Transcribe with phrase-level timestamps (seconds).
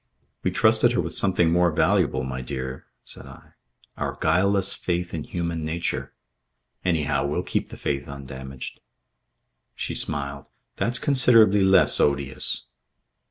[0.41, 3.51] "We trusted her with something more valuable, my dear," said I.
[3.97, 6.11] "Our guileless faith in human nature.
[6.83, 8.79] Anyhow we'll keep the faith undamaged."
[9.75, 10.47] She smiled.
[10.77, 12.63] "That's considerably less odious."